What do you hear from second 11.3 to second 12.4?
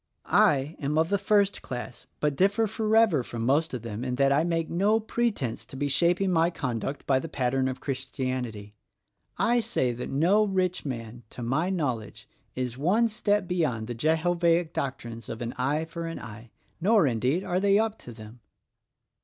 my knowledge,